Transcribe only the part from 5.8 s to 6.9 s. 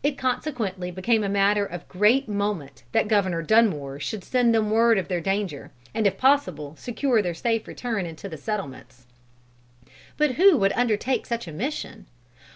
and if possible